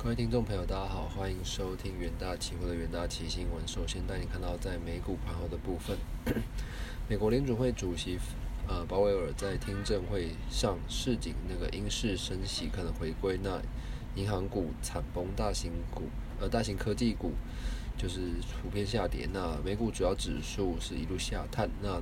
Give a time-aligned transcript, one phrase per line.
[0.00, 3.66] 各位听众朋友，大家好，欢迎收听元大期货的元大期新闻。
[3.66, 5.98] 首先带你看到在美股盘后的部分，
[7.10, 8.16] 美国联储会主席
[8.68, 13.60] 呃鲍威尔在听证会上示警，那个英式升息可能回归，那
[14.14, 16.04] 银行股惨崩，大型股
[16.40, 17.32] 呃大型科技股
[17.98, 18.20] 就是
[18.62, 22.00] 普遍下跌，那美股主要指数是一路下探，那。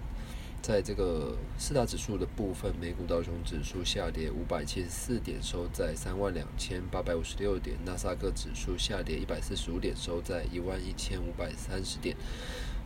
[0.67, 12.17] 在这个四大指数的部分，美股道琼指数下跌五百七十四点，收在三万两千八百五十六点；纳斯达克指数下跌一百四十五点，收在一万一千五百三十点；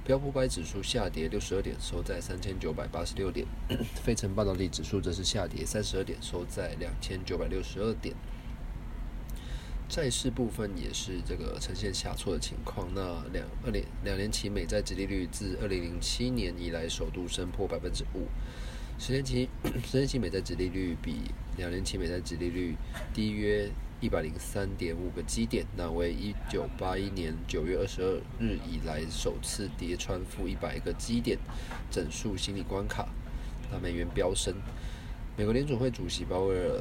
[0.05, 3.47] 标普百指数下跌六十二点，收在三千九百八十六点；
[4.05, 8.15] 费城半导体指数则是下跌三十二点，收在两千九百六十二点。
[9.91, 12.87] 债市部分也是这个呈现下挫的情况。
[12.95, 18.29] 那两二年两年期美债殖利率自二零零七年以来首度升破百分之五，
[19.01, 19.49] 十年期
[19.85, 21.17] 十年期美债殖利率比
[21.57, 22.77] 两年期美债殖利率
[23.13, 23.69] 低约
[24.01, 31.37] 一百零三点五个基点，那为一九八一年九月二十二日以来首次跌穿负一百个基点
[31.91, 33.09] 整数心理关卡。
[33.73, 34.55] 那美元飙升，
[35.37, 36.81] 美国联储会主席鲍威尔。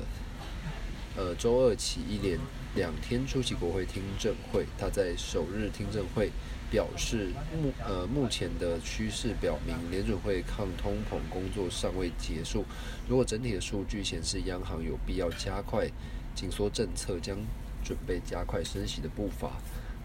[1.17, 2.39] 呃，周二起一连
[2.75, 4.65] 两天出席国会听证会。
[4.77, 6.31] 他在首日听证会
[6.71, 7.29] 表示，
[7.61, 12.63] 目呃目前的趋势表明，联准会抗通膨工作尚未结束。
[13.07, 15.89] 如果整体的数据显示央行有必要加快
[16.35, 17.37] 紧缩政策，将
[17.83, 19.53] 准备加快升息的步伐。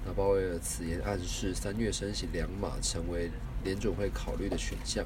[0.06, 3.30] 那鲍威尔此言暗示，三月升息两码成为
[3.62, 5.05] 联准会考虑的选项，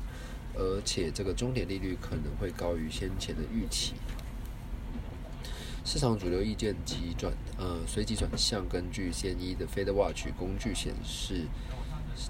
[0.55, 3.95] 而且这个终点利率可能会高于先前的预期。
[5.91, 8.69] 市场主流意见急转，呃，随即转向。
[8.69, 11.47] 根据现一的 Fed Watch 工具显示，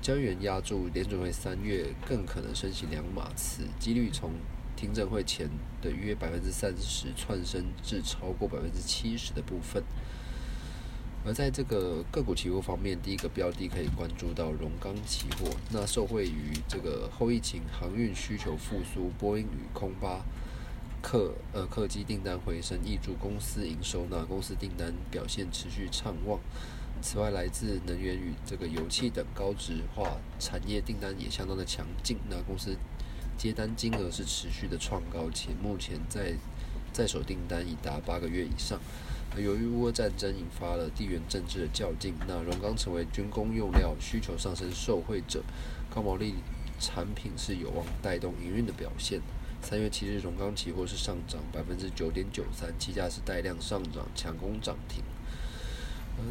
[0.00, 4.30] 交易员压住联准会三月更可能升息两码次，几率从
[4.76, 5.50] 听证会前
[5.82, 9.82] 的约百分之三十窜升至超过百分之七十的部分。
[11.26, 20.24] 而在这个个股期货方面，第一个标的可以关注到荣钢期货，那受惠于这个后疫情航运需求复苏，波音与空巴。
[21.00, 26.40] 客呃客机订单回升，挹注公司营收，那公司订单表现持续畅旺。
[27.00, 32.18] 此外，来自能源与这个油气等高值化产业订单也相当的强劲。
[32.28, 32.76] 那公司
[33.36, 36.34] 接单金额是持续的创高，且目前在
[36.92, 38.80] 在手订单已达八个月以上。
[39.36, 45.44] 由于乌战争引发了地缘政治的较劲，那荣钢成为军工用料需求上升受惠者，
[45.94, 46.34] 高毛利
[46.80, 49.20] 产品是有望带动营运的表现。
[49.60, 55.02] 三月七日，荣钢期货是上涨百分之九点九三，期价是带量上涨，强攻涨停。
[56.16, 56.24] 而，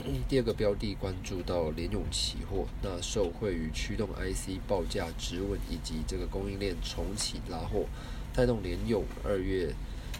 [0.28, 7.86] 第二个标的关注到联永期货，那受惠于驱动 IC 报价止稳以及这个供应链重启拉货，
[8.34, 9.74] 带动联永二月。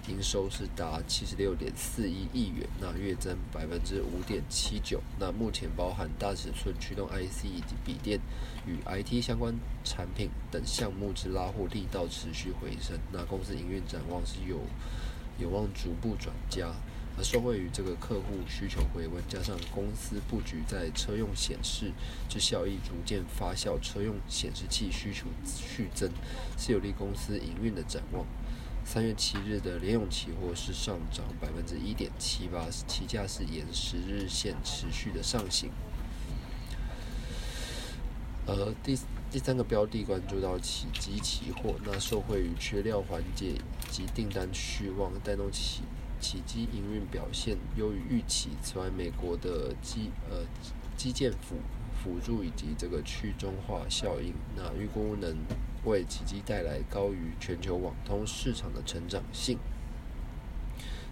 [0.09, 5.00] 营收是达七十六点四一亿元，那月增百分之五点七九。
[5.19, 8.19] 那目前包含大尺寸驱动 IC 以及笔电
[8.66, 12.99] 与 IT 相关产品等项目之拉货力道持续回升。
[13.12, 14.59] 那公司营运展望是有
[15.39, 16.72] 有望逐步转佳，
[17.16, 21.93] 而受惠于这个客户需求回温，加上公司布局在车用显示
[22.28, 26.10] 之效益逐渐发酵，车用显示器需求续增，
[26.59, 28.25] 是有利公司营运的展望。
[28.93, 35.71] 三月七日的联永期货是上涨百分之一点七八，期价是沿十日线持续的上行。
[38.47, 38.99] 呃，第
[39.31, 43.55] 第三个标的关注到起机期货，那受惠于缺料缓解
[43.89, 45.83] 及订单续旺，带动起
[46.21, 48.49] 起基营运表现优于预期。
[48.61, 50.45] 此外，美国的基呃
[50.97, 51.55] 基建辅
[52.03, 55.37] 辅助以及这个去中化效应，那预估能。
[55.84, 59.58] 为奇迹带来高于全球网通市场的成长性，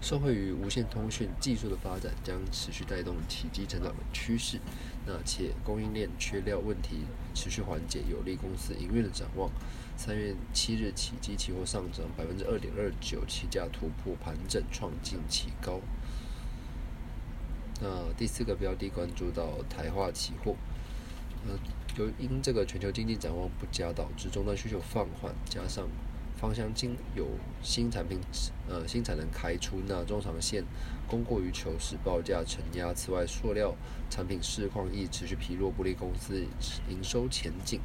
[0.01, 4.59] 受惠于无线通讯技术的发展，将持续带动奇迹成长的趋势。
[5.05, 6.99] 那且供应链缺料问题
[7.33, 9.49] 持续缓解，有利公司营运的展望。
[9.97, 15.81] 三月七日，奇迹期货上涨百分之二点二九，期价突破盘整，创近期高。
[17.81, 20.55] 那第四个标的关注到台化期货。
[21.47, 21.57] 呃，
[21.97, 25.87] 由因这个全球经济展望不佳，导致终端需求放缓，加上
[26.37, 27.25] 芳香精有
[27.61, 28.19] 新产品
[28.67, 30.63] 呃新产能开出，那中长线
[31.07, 32.93] 供过于求，使报价承压。
[32.93, 33.75] 此外，塑料
[34.09, 36.45] 产品市况亦持续疲弱，不利公司
[36.89, 37.79] 营收前景。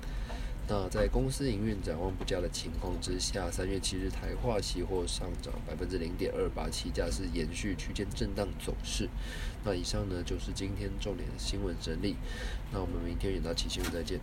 [0.66, 9.08] 那在公司营运展望不佳的情况之下，三月七日台化期货上涨百分之零点二八，期价是延续区间震荡走势。
[9.62, 12.16] 那以上呢就是今天重点新闻整理。
[12.72, 14.19] 那我们明天远大期新闻再见。